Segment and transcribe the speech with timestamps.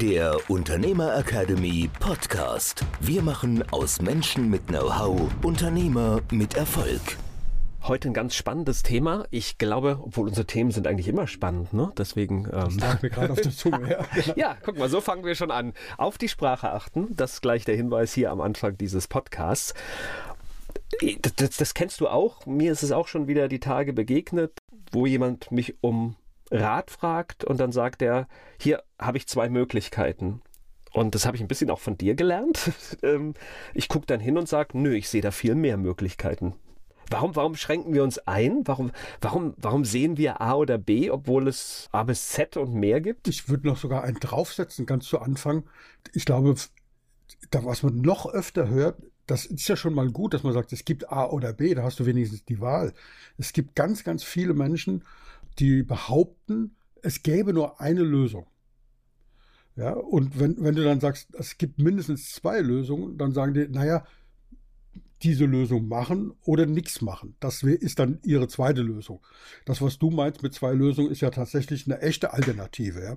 [0.00, 2.86] der Unternehmer Academy Podcast.
[3.00, 7.02] Wir machen aus Menschen mit Know-how Unternehmer mit Erfolg.
[7.82, 9.26] Heute ein ganz spannendes Thema.
[9.30, 11.92] Ich glaube, obwohl unsere Themen sind eigentlich immer spannend, ne?
[11.98, 12.48] Deswegen.
[12.50, 13.88] Ähm, das mir gerade auf der Zunge.
[13.90, 14.36] Ja, genau.
[14.36, 15.74] ja, guck mal, so fangen wir schon an.
[15.98, 17.14] Auf die Sprache achten.
[17.14, 19.74] Das ist gleich der Hinweis hier am Anfang dieses Podcasts.
[21.20, 22.46] Das, das, das kennst du auch.
[22.46, 24.52] Mir ist es auch schon wieder die Tage begegnet,
[24.92, 26.16] wo jemand mich um
[26.50, 30.42] Rat fragt und dann sagt er, hier habe ich zwei Möglichkeiten.
[30.92, 32.72] Und das habe ich ein bisschen auch von dir gelernt.
[33.02, 33.34] Ähm,
[33.72, 36.54] ich gucke dann hin und sage, nö, ich sehe da viel mehr Möglichkeiten.
[37.08, 38.60] Warum, warum schränken wir uns ein?
[38.66, 43.00] Warum, warum, warum sehen wir A oder B, obwohl es A bis Z und mehr
[43.00, 43.26] gibt?
[43.26, 45.64] Ich würde noch sogar einen draufsetzen, ganz zu Anfang.
[46.12, 46.54] Ich glaube,
[47.50, 50.72] da, was man noch öfter hört, das ist ja schon mal gut, dass man sagt,
[50.72, 52.92] es gibt A oder B, da hast du wenigstens die Wahl.
[53.38, 55.04] Es gibt ganz, ganz viele Menschen,
[55.60, 58.46] die behaupten, es gäbe nur eine Lösung.
[59.76, 63.68] Ja, und wenn, wenn du dann sagst, es gibt mindestens zwei Lösungen, dann sagen die,
[63.68, 64.04] naja,
[65.22, 67.36] diese Lösung machen oder nichts machen.
[67.40, 69.20] Das ist dann ihre zweite Lösung.
[69.66, 73.02] Das, was du meinst mit zwei Lösungen, ist ja tatsächlich eine echte Alternative.
[73.02, 73.16] Ja?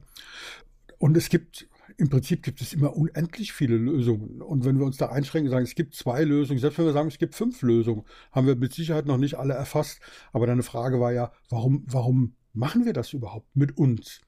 [1.00, 4.41] Und es gibt, im Prinzip gibt es immer unendlich viele Lösungen.
[4.41, 6.94] Und wenn wir uns da einschränken und sagen, es gibt zwei Lösungen, selbst wenn wir
[6.94, 10.00] sagen, es gibt fünf Lösungen, haben wir mit Sicherheit noch nicht alle erfasst.
[10.31, 14.22] Aber deine Frage war ja, warum, warum machen wir das überhaupt mit uns?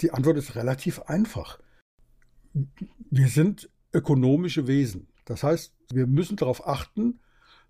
[0.00, 1.58] Die Antwort ist relativ einfach.
[3.10, 5.08] Wir sind ökonomische Wesen.
[5.24, 7.20] Das heißt, wir müssen darauf achten,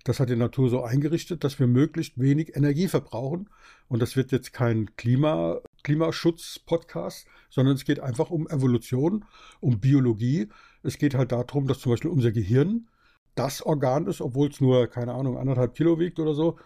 [0.04, 3.50] das hat die Natur so eingerichtet, dass wir möglichst wenig Energie verbrauchen.
[3.88, 9.24] Und das wird jetzt kein Klima, Klimaschutz-Podcast, sondern es geht einfach um Evolution,
[9.60, 10.48] um Biologie.
[10.82, 12.88] Es geht halt darum, dass zum Beispiel unser Gehirn
[13.34, 16.58] das Organ ist, obwohl es nur, keine Ahnung, anderthalb Kilo wiegt oder so,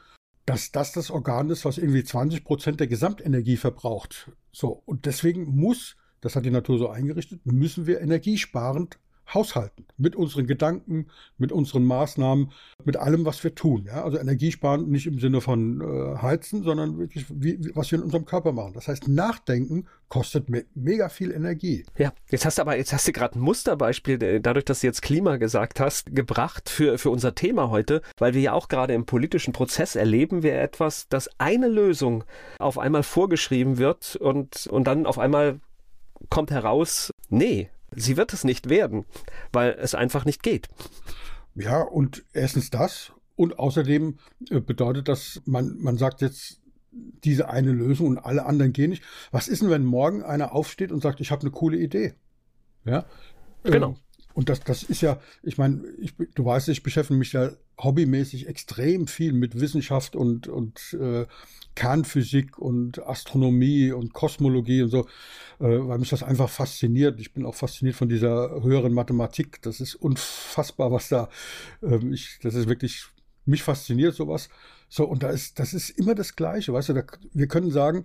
[0.47, 4.31] dass das das Organ ist, was irgendwie 20 Prozent der Gesamtenergie verbraucht.
[4.53, 8.99] So, und deswegen muss, das hat die Natur so eingerichtet, müssen wir energiesparend
[9.33, 9.87] haushalten.
[9.97, 11.07] Mit unseren Gedanken,
[11.39, 12.53] mit unseren Maßnahmen,
[12.85, 13.85] mit allem, was wir tun.
[13.87, 14.05] Ja?
[14.05, 18.25] Also energiesparen nicht im Sinne von äh, heizen, sondern wirklich, wie, was wir in unserem
[18.25, 18.75] Körper machen.
[18.75, 21.85] Das heißt, Nachdenken kostet me mega viel Energie.
[21.97, 24.87] Ja, jetzt hast du aber, jetzt hast du gerade ein Musterbeispiel, äh, dadurch, dass du
[24.87, 28.93] jetzt Klima gesagt hast, gebracht für, für unser Thema heute, weil wir ja auch gerade
[28.95, 32.25] im politischen Prozess erleben wir etwas, dass eine Lösung
[32.59, 35.61] auf einmal vorgeschrieben wird und, und dann auf einmal
[36.29, 39.05] kommt heraus, nee, Sie wird es nicht werden,
[39.53, 40.69] weil es einfach nicht geht.
[41.55, 43.13] Ja, und erstens das.
[43.35, 44.19] Und außerdem
[44.51, 46.61] äh, bedeutet das, man, man sagt jetzt
[46.93, 49.03] diese eine Lösung und alle anderen gehen nicht.
[49.31, 52.15] Was ist denn, wenn morgen einer aufsteht und sagt, ich habe eine coole Idee?
[52.85, 53.07] Ja.
[53.65, 53.91] Genau.
[53.91, 53.97] Ähm,
[54.35, 58.49] und das, das ist ja, ich meine, ich, du weißt, ich beschäftige mich ja hobbymäßig
[58.49, 61.27] extrem viel mit Wissenschaft und, und äh,
[61.75, 65.01] Kernphysik und Astronomie und Kosmologie und so,
[65.59, 67.19] äh, weil mich das einfach fasziniert.
[67.21, 69.61] Ich bin auch fasziniert von dieser höheren Mathematik.
[69.63, 71.29] Das ist unfassbar, was da,
[71.83, 73.07] äh, ich, das ist wirklich,
[73.45, 74.49] mich fasziniert sowas.
[74.89, 78.05] So, und da ist, das ist immer das Gleiche, weißt du, da, wir können sagen,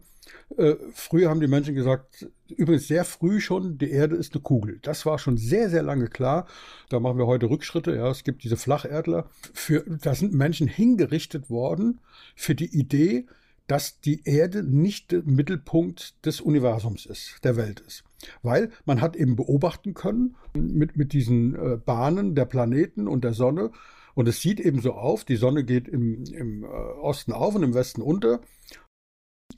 [0.57, 4.79] äh, früher haben die Menschen gesagt, übrigens sehr früh schon, die Erde ist eine Kugel.
[4.81, 6.47] Das war schon sehr, sehr lange klar.
[6.89, 7.95] Da machen wir heute Rückschritte.
[7.95, 9.29] Ja, es gibt diese Flacherdler.
[9.53, 11.99] Für, da sind Menschen hingerichtet worden
[12.35, 13.27] für die Idee,
[13.67, 18.03] dass die Erde nicht der Mittelpunkt des Universums ist, der Welt ist.
[18.41, 23.33] Weil man hat eben beobachten können mit, mit diesen äh, Bahnen der Planeten und der
[23.33, 23.71] Sonne,
[24.17, 27.61] und es sieht eben so auf, die Sonne geht im, im äh, Osten auf und
[27.61, 28.41] im Westen unter.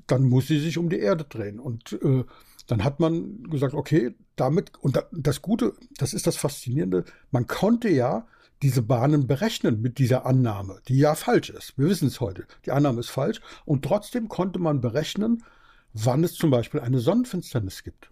[0.05, 1.61] Dann muss sie sich um die Erde drehen.
[1.61, 2.25] Und äh,
[2.67, 7.87] dann hat man gesagt, okay, damit, und das Gute, das ist das Faszinierende, man konnte
[7.87, 8.27] ja
[8.61, 11.77] diese Bahnen berechnen mit dieser Annahme, die ja falsch ist.
[11.77, 12.45] Wir wissen es heute.
[12.65, 13.39] Die Annahme ist falsch.
[13.63, 15.45] Und trotzdem konnte man berechnen,
[15.93, 18.11] wann es zum Beispiel eine Sonnenfinsternis gibt.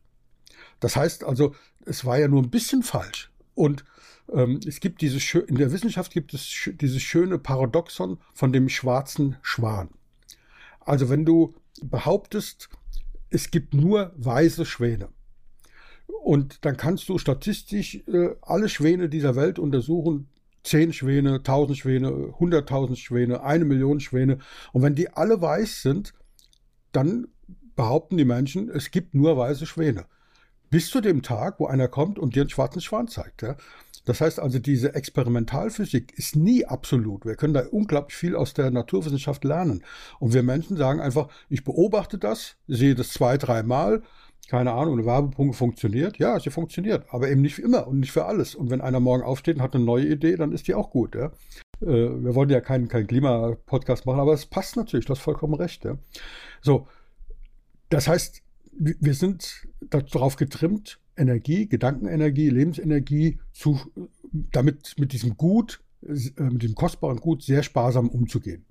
[0.80, 1.54] Das heißt also,
[1.86, 3.34] es war ja nur ein bisschen falsch.
[3.54, 3.84] Und
[4.34, 9.38] ähm, es gibt diese, in der Wissenschaft gibt es dieses schöne Paradoxon von dem schwarzen
[9.42, 9.90] Schwan.
[10.80, 12.70] Also wenn du behauptest,
[13.30, 15.10] es gibt nur weiße Schwäne,
[16.08, 20.30] und dann kannst du statistisch äh, alle Schwäne dieser Welt untersuchen,
[20.64, 24.40] zehn Schwäne, tausend Schwäne, hunderttausend Schwäne, eine Million Schwäne.
[24.74, 26.14] Und wenn die alle weiß sind,
[26.92, 27.28] dann
[27.76, 30.06] behaupten die Menschen, es gibt nur weiße Schwäne.
[30.70, 33.42] Bis zu dem Tag, wo einer kommt und dir einen schwarzen Schwan zeigt.
[33.42, 33.56] Ja.
[34.06, 37.26] Das heißt also, diese Experimentalphysik ist nie absolut.
[37.26, 39.84] Wir können da unglaublich viel aus der Naturwissenschaft lernen.
[40.20, 44.02] Und wir Menschen sagen einfach, ich beobachte das, sehe das zwei, dreimal,
[44.50, 46.20] keine Ahnung, eine Werbepumpe funktioniert.
[46.20, 48.56] Ja, sie funktioniert, aber eben nicht immer und nicht für alles.
[48.56, 51.16] Und wenn einer morgen aufsteht und hat eine neue Idee, dann ist die auch gut.
[51.16, 51.32] Ja.
[51.82, 55.56] Äh, wir wollen ja keinen kein Klimapodcast machen, aber es passt natürlich, du hast vollkommen
[55.56, 55.84] recht.
[55.84, 55.98] Ja.
[56.62, 56.88] So,
[57.90, 58.42] das heißt,
[58.80, 63.80] wir sind darauf getrimmt, Energie, Gedankenenergie, Lebensenergie zu,
[64.32, 68.66] damit mit diesem Gut, äh, mit dem kostbaren Gut sehr sparsam umzugehen.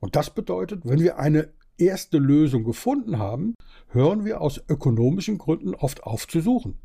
[0.00, 3.54] Und das bedeutet, wenn wir eine erste Lösung gefunden haben,
[3.88, 6.78] hören wir aus ökonomischen Gründen oft auf zu suchen.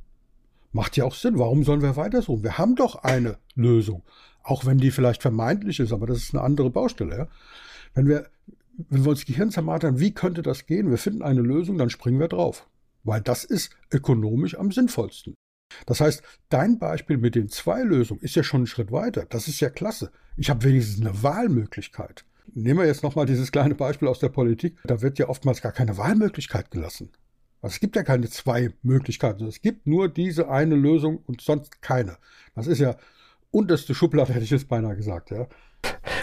[0.72, 1.40] Macht ja auch Sinn.
[1.40, 2.44] Warum sollen wir weitersuchen?
[2.44, 4.04] Wir haben doch eine Lösung.
[4.44, 7.18] Auch wenn die vielleicht vermeintlich ist, aber das ist eine andere Baustelle.
[7.18, 7.28] Ja?
[7.94, 8.28] Wenn wir
[8.90, 10.90] wenn wir uns Gehirn zermartern, wie könnte das gehen?
[10.90, 12.68] Wir finden eine Lösung, dann springen wir drauf.
[13.04, 15.34] Weil das ist ökonomisch am sinnvollsten.
[15.86, 19.26] Das heißt, dein Beispiel mit den zwei Lösungen ist ja schon einen Schritt weiter.
[19.30, 20.12] Das ist ja klasse.
[20.38, 22.26] Ich habe wenigstens eine Wahlmöglichkeit.
[22.54, 24.78] Nehmen wir jetzt nochmal dieses kleine Beispiel aus der Politik.
[24.86, 27.12] Da wird ja oftmals gar keine Wahlmöglichkeit gelassen.
[27.62, 29.46] Also es gibt ja keine zwei Möglichkeiten.
[29.46, 32.18] Es gibt nur diese eine Lösung und sonst keine.
[32.56, 32.96] Das ist ja
[33.52, 35.32] unterste Schublade, hätte ich jetzt beinahe gesagt.
[35.32, 35.48] Ja.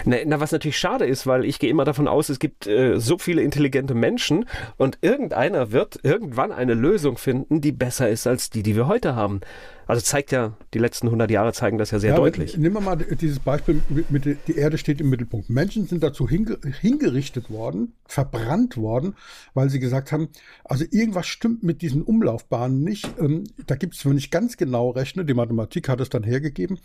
[0.05, 2.99] Na, na, was natürlich schade ist, weil ich gehe immer davon aus, es gibt äh,
[2.99, 4.45] so viele intelligente Menschen
[4.77, 9.15] und irgendeiner wird irgendwann eine Lösung finden, die besser ist als die, die wir heute
[9.15, 9.41] haben.
[9.87, 12.57] Also zeigt ja, die letzten 100 Jahre zeigen das ja sehr ja, deutlich.
[12.57, 15.49] Nehmen wir mal dieses Beispiel, mit, mit, die Erde steht im Mittelpunkt.
[15.49, 19.15] Menschen sind dazu hinge, hingerichtet worden, verbrannt worden,
[19.53, 20.29] weil sie gesagt haben,
[20.63, 23.09] also irgendwas stimmt mit diesen Umlaufbahnen nicht.
[23.19, 26.79] Ähm, da gibt es, wenn ich ganz genau rechne, die Mathematik hat es dann hergegeben,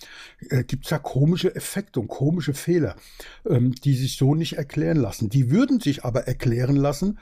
[0.50, 2.96] äh, gibt es ja komische Effekte und komische Fehler,
[3.48, 5.30] ähm, die sich so nicht erklären lassen.
[5.30, 7.18] Die würden sich aber erklären lassen,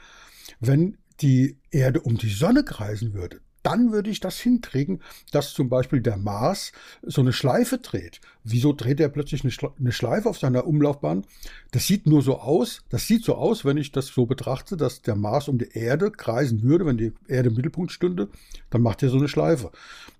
[0.59, 5.01] wenn die Erde um die Sonne kreisen würde dann würde ich das hinkriegen,
[5.31, 6.71] dass zum Beispiel der Mars
[7.03, 8.21] so eine Schleife dreht.
[8.43, 11.25] Wieso dreht er plötzlich eine Schleife auf seiner Umlaufbahn?
[11.71, 15.01] Das sieht nur so aus, das sieht so aus, wenn ich das so betrachte, dass
[15.01, 18.29] der Mars um die Erde kreisen würde, wenn die Erde im Mittelpunkt stünde,
[18.69, 19.71] dann macht er so eine Schleife.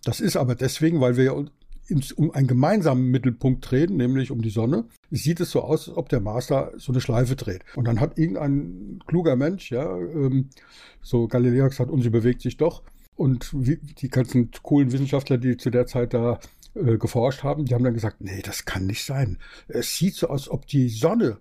[0.04, 1.36] Das ist aber deswegen, weil wir
[2.16, 6.10] um einen gemeinsamen Mittelpunkt drehen, nämlich um die Sonne, sieht es so aus, als ob
[6.10, 7.64] der Mars da so eine Schleife dreht.
[7.76, 10.50] Und dann hat irgendein kluger Mensch, ja, ähm,
[11.02, 12.84] so Galileo gesagt, und sie bewegt sich doch,
[13.20, 16.40] und die ganzen coolen Wissenschaftler, die zu der Zeit da
[16.74, 19.38] äh, geforscht haben, die haben dann gesagt, nee, das kann nicht sein.
[19.68, 21.38] Es sieht so aus, als ob die Sonne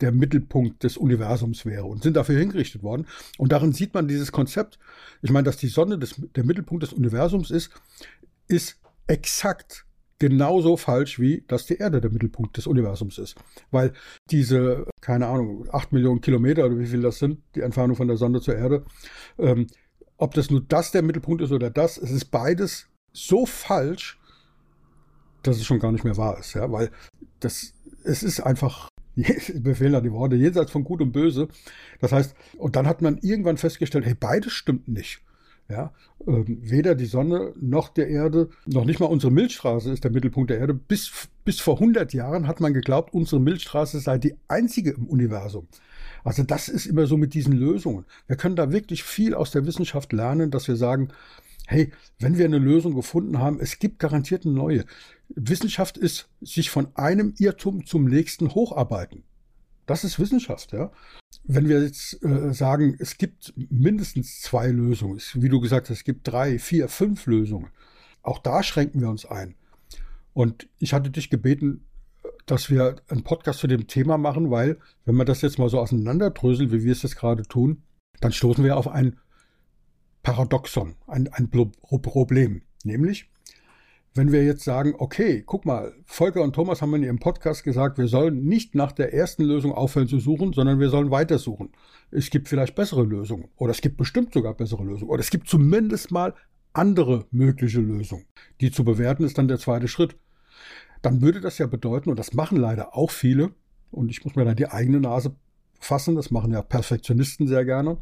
[0.00, 3.06] der Mittelpunkt des Universums wäre und sind dafür hingerichtet worden.
[3.38, 4.80] Und darin sieht man dieses Konzept.
[5.22, 7.70] Ich meine, dass die Sonne des, der Mittelpunkt des Universums ist,
[8.48, 9.86] ist exakt
[10.18, 13.36] genauso falsch wie, dass die Erde der Mittelpunkt des Universums ist.
[13.70, 13.92] Weil
[14.30, 18.16] diese, keine Ahnung, acht Millionen Kilometer oder wie viel das sind, die Entfernung von der
[18.16, 18.84] Sonne zur Erde,
[19.38, 19.68] ähm,
[20.16, 24.18] ob das nur das der Mittelpunkt ist oder das, es ist beides so falsch,
[25.42, 26.90] dass es schon gar nicht mehr wahr ist, ja, weil
[27.40, 27.74] das,
[28.04, 31.48] es ist einfach, befehlen da die Worte, jenseits von Gut und Böse.
[32.00, 35.20] Das heißt, und dann hat man irgendwann festgestellt, hey, beides stimmt nicht.
[35.68, 35.94] Ja,
[36.26, 40.50] ähm, weder die Sonne noch der Erde, noch nicht mal unsere Milchstraße ist der Mittelpunkt
[40.50, 40.74] der Erde.
[40.74, 45.66] Bis, bis vor 100 Jahren hat man geglaubt, unsere Milchstraße sei die einzige im Universum.
[46.22, 48.04] Also das ist immer so mit diesen Lösungen.
[48.26, 51.08] Wir können da wirklich viel aus der Wissenschaft lernen, dass wir sagen,
[51.66, 54.84] hey, wenn wir eine Lösung gefunden haben, es gibt garantiert eine neue.
[55.28, 59.22] Wissenschaft ist sich von einem Irrtum zum nächsten hocharbeiten.
[59.86, 60.90] Das ist Wissenschaft, ja.
[61.44, 66.04] Wenn wir jetzt äh, sagen, es gibt mindestens zwei Lösungen, wie du gesagt hast, es
[66.04, 67.68] gibt drei, vier, fünf Lösungen.
[68.22, 69.54] Auch da schränken wir uns ein.
[70.32, 71.86] Und ich hatte dich gebeten,
[72.46, 75.78] dass wir einen Podcast zu dem Thema machen, weil, wenn man das jetzt mal so
[75.80, 77.82] auseinanderdröselt, wie wir es jetzt gerade tun,
[78.20, 79.18] dann stoßen wir auf ein
[80.22, 82.62] Paradoxon, ein, ein Problem.
[82.84, 83.30] Nämlich,
[84.14, 87.98] wenn wir jetzt sagen, okay, guck mal, Volker und Thomas haben in ihrem Podcast gesagt,
[87.98, 91.70] wir sollen nicht nach der ersten Lösung aufhören zu suchen, sondern wir sollen weitersuchen.
[92.10, 95.48] Es gibt vielleicht bessere Lösungen oder es gibt bestimmt sogar bessere Lösungen oder es gibt
[95.48, 96.34] zumindest mal
[96.72, 98.26] andere mögliche Lösungen.
[98.60, 100.16] Die zu bewerten ist dann der zweite Schritt
[101.04, 103.50] dann würde das ja bedeuten, und das machen leider auch viele,
[103.90, 105.36] und ich muss mir da die eigene Nase
[105.78, 107.98] fassen, das machen ja Perfektionisten sehr gerne,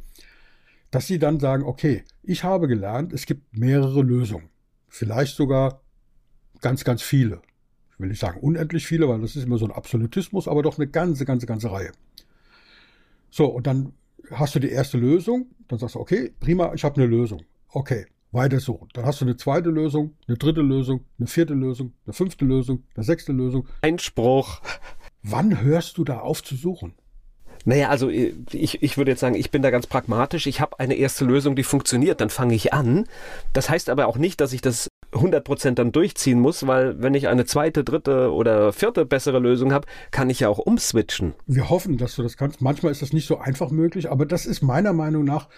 [0.91, 4.51] dass sie dann sagen, okay, ich habe gelernt, es gibt mehrere Lösungen.
[4.89, 5.82] Vielleicht sogar
[6.63, 7.43] ganz, ganz viele.
[7.93, 10.79] Ich will nicht sagen unendlich viele, weil das ist immer so ein Absolutismus, aber doch
[10.79, 11.93] eine ganze, ganze, ganze Reihe.
[13.31, 13.93] So, und dann
[14.31, 17.43] hast du die erste Lösung, dann sagst du, okay, prima, ich habe eine Lösung.
[17.69, 18.89] Okay, weitersuchen.
[18.95, 22.85] Dann hast du eine zweite Lösung, eine dritte Lösung, eine vierte Lösung, eine fünfte Lösung,
[22.95, 23.67] eine sechste Lösung.
[23.83, 24.61] Einspruch.
[25.23, 26.95] Wann hörst du da auf zu suchen?
[27.65, 30.47] Naja, also äh, ich, ich würde jetzt sagen, ich bin da ganz pragmatisch.
[30.47, 33.07] Ich habe eine erste Lösung, die funktioniert, dann fange ich an.
[33.53, 37.29] Das heißt aber auch nicht, dass ich das 100% dann durchziehen muss, weil wenn ich
[37.29, 41.35] eine zweite, dritte oder vierte bessere Lösung habe, kann ich ja auch umswitchen.
[41.47, 42.61] Wir hoffen, dass du das kannst.
[42.61, 45.49] Manchmal ist das nicht so einfach möglich, aber das ist meiner Meinung nach,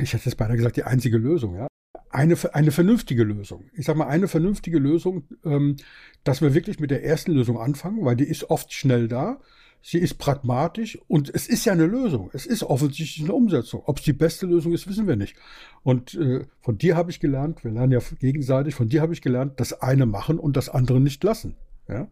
[0.00, 1.56] ich hätte jetzt beinahe gesagt, die einzige Lösung.
[1.56, 1.66] Ja?
[2.10, 3.70] Eine, eine vernünftige Lösung.
[3.74, 5.76] Ich sage mal, eine vernünftige Lösung, ähm,
[6.24, 9.40] dass wir wirklich mit der ersten Lösung anfangen, weil die ist oft schnell da
[9.84, 12.30] Sie ist pragmatisch und es ist ja eine Lösung.
[12.32, 13.82] Es ist offensichtlich eine Umsetzung.
[13.84, 15.36] Ob es die beste Lösung ist, wissen wir nicht.
[15.82, 19.22] Und äh, von dir habe ich gelernt, wir lernen ja gegenseitig, von dir habe ich
[19.22, 21.56] gelernt, das eine machen und das andere nicht lassen.
[21.88, 22.08] Ja?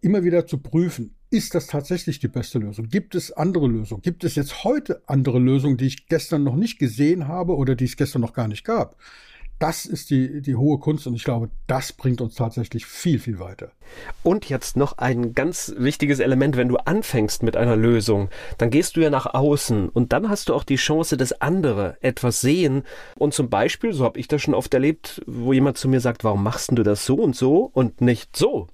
[0.00, 2.88] Immer wieder zu prüfen, ist das tatsächlich die beste Lösung?
[2.88, 4.02] Gibt es andere Lösungen?
[4.02, 7.86] Gibt es jetzt heute andere Lösungen, die ich gestern noch nicht gesehen habe oder die
[7.86, 8.96] es gestern noch gar nicht gab?
[9.58, 13.38] Das ist die, die hohe Kunst und ich glaube, das bringt uns tatsächlich viel, viel
[13.38, 13.72] weiter.
[14.22, 18.96] Und jetzt noch ein ganz wichtiges Element, wenn du anfängst mit einer Lösung, dann gehst
[18.96, 22.82] du ja nach außen und dann hast du auch die Chance, dass andere etwas sehen
[23.16, 26.24] und zum Beispiel, so habe ich das schon oft erlebt, wo jemand zu mir sagt,
[26.24, 28.68] warum machst du das so und so und nicht so?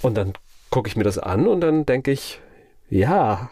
[0.00, 0.32] Und dann
[0.70, 2.40] gucke ich mir das an und dann denke ich,
[2.88, 3.50] ja,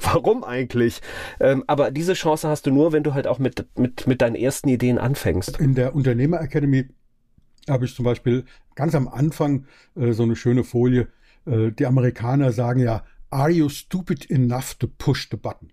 [0.12, 1.00] warum eigentlich?
[1.40, 4.36] Ähm, aber diese Chance hast du nur, wenn du halt auch mit, mit, mit deinen
[4.36, 5.58] ersten Ideen anfängst.
[5.60, 6.88] In der Unternehmer Academy
[7.68, 9.66] habe ich zum Beispiel ganz am Anfang
[9.96, 11.08] äh, so eine schöne Folie.
[11.46, 15.70] Äh, die Amerikaner sagen ja, are you stupid enough to push the button?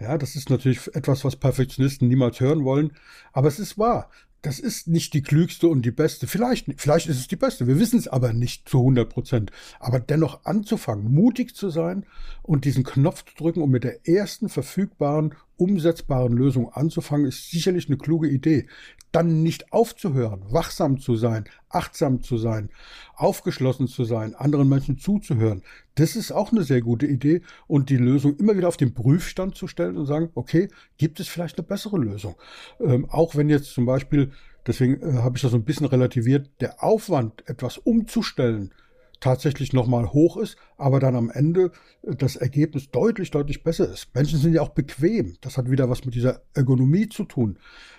[0.00, 2.92] Ja, das ist natürlich etwas, was Perfektionisten niemals hören wollen,
[3.32, 4.10] aber es ist wahr
[4.42, 6.26] das ist nicht die klügste und die beste.
[6.26, 7.66] Vielleicht, vielleicht ist es die beste.
[7.66, 9.52] Wir wissen es aber nicht zu 100 Prozent.
[9.78, 12.06] Aber dennoch anzufangen, mutig zu sein
[12.42, 17.88] und diesen Knopf zu drücken und mit der ersten verfügbaren, umsetzbaren Lösung anzufangen, ist sicherlich
[17.88, 18.66] eine kluge Idee.
[19.12, 22.70] Dann nicht aufzuhören, wachsam zu sein, achtsam zu sein,
[23.14, 25.62] aufgeschlossen zu sein, anderen Menschen zuzuhören.
[25.96, 29.56] Das ist auch eine sehr gute Idee und die Lösung immer wieder auf den Prüfstand
[29.56, 32.36] zu stellen und sagen, okay, gibt es vielleicht eine bessere Lösung?
[32.80, 34.30] Ähm, auch wenn jetzt zum Beispiel,
[34.66, 38.72] deswegen äh, habe ich das so ein bisschen relativiert, der Aufwand, etwas umzustellen,
[39.20, 41.70] tatsächlich nochmal hoch ist, aber dann am Ende
[42.02, 44.14] äh, das Ergebnis deutlich, deutlich besser ist.
[44.14, 45.36] Menschen sind ja auch bequem.
[45.42, 47.58] Das hat wieder was mit dieser Ergonomie zu tun,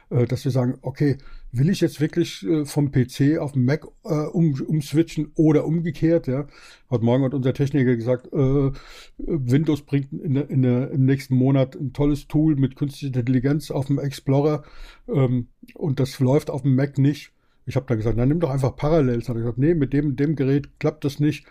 [0.10, 1.18] äh, dass wir sagen, okay,
[1.52, 6.28] will ich jetzt wirklich äh, vom PC auf den Mac um, umswitchen oder umgekehrt?
[6.28, 6.48] Ja?
[6.90, 12.28] Heute Morgen hat unser Techniker gesagt, Windows bringt in, in, im nächsten Monat ein tolles
[12.28, 14.64] Tool mit künstlicher Intelligenz auf dem Explorer
[15.08, 17.32] ähm, und das läuft auf dem Mac nicht.
[17.66, 19.30] Ich habe dann gesagt, na nimm doch einfach Parallels.
[19.30, 21.46] Hat er gesagt, nee, mit dem, dem Gerät klappt das nicht.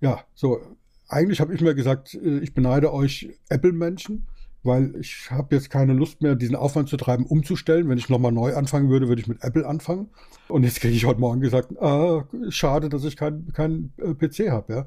[0.00, 0.60] Ja, so,
[1.08, 4.26] eigentlich habe ich mir gesagt, äh, ich beneide euch Apple-Menschen
[4.62, 7.88] weil ich habe jetzt keine Lust mehr, diesen Aufwand zu treiben, umzustellen.
[7.88, 10.08] Wenn ich nochmal neu anfangen würde, würde ich mit Apple anfangen.
[10.48, 14.50] Und jetzt kriege ich heute Morgen gesagt, ah, schade, dass ich keinen kein, äh, PC
[14.50, 14.86] habe.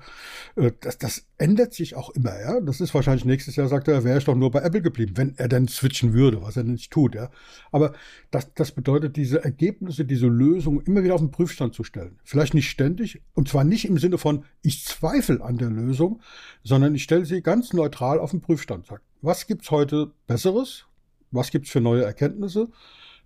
[0.56, 0.63] Ja.
[0.63, 2.39] Äh, das, das ändert sich auch immer.
[2.39, 2.60] Ja.
[2.62, 5.34] Das ist wahrscheinlich nächstes Jahr, sagt er, wäre ich doch nur bei Apple geblieben, wenn
[5.38, 7.15] er dann switchen würde, was er nicht tut.
[7.15, 7.32] Ja.
[7.72, 7.94] Aber
[8.30, 12.20] das, das bedeutet, diese Ergebnisse, diese Lösungen immer wieder auf den Prüfstand zu stellen.
[12.24, 16.22] Vielleicht nicht ständig, und zwar nicht im Sinne von, ich zweifle an der Lösung,
[16.63, 18.86] sondern ich stelle sie ganz neutral auf den Prüfstand.
[18.86, 20.86] Sagt, was gibt's heute Besseres?
[21.32, 22.70] Was gibt's für neue Erkenntnisse?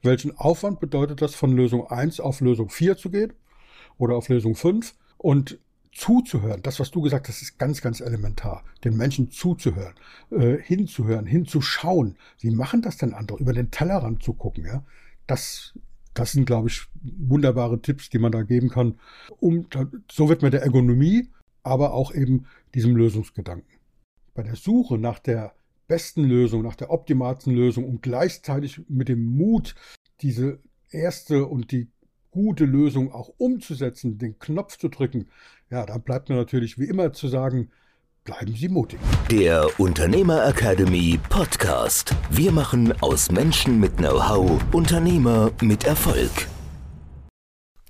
[0.04, 3.34] Welchen Aufwand bedeutet das, von Lösung 1 auf Lösung 4 zu gehen
[3.98, 4.94] oder auf Lösung 5?
[5.18, 5.60] Und
[5.92, 8.64] zuzuhören, das, was du gesagt hast, ist ganz, ganz elementar.
[8.84, 9.96] Den Menschen zuzuhören,
[10.30, 12.16] äh, hinzuhören, hinzuschauen.
[12.40, 13.40] Wie machen das denn andere?
[13.40, 14.86] Über den Tellerrand zu gucken, ja?
[15.26, 15.74] Das,
[16.14, 19.00] das sind, glaube ich, wunderbare Tipps, die man da geben kann.
[19.40, 19.66] Um,
[20.12, 21.30] so wird man der Ergonomie,
[21.64, 23.80] aber auch eben diesem Lösungsgedanken.
[24.36, 25.57] Bei der Suche nach der
[25.88, 29.76] besten Lösung, nach der optimalsten Lösung und gleichzeitig mit dem Mut,
[30.22, 30.60] diese
[30.92, 31.88] erste und die
[32.32, 35.28] gute Lösung auch umzusetzen, den Knopf zu drücken,
[35.70, 37.70] ja, da bleibt mir natürlich wie immer zu sagen,
[38.24, 39.00] bleiben Sie mutig.
[39.32, 42.14] Der Unternehmer Academy Podcast.
[42.30, 46.48] Wir machen aus Menschen mit Know-how Unternehmer mit Erfolg.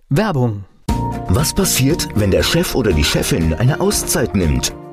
[0.09, 0.63] Werbung.
[1.27, 4.73] Was passiert, wenn der Chef oder die Chefin eine Auszeit nimmt?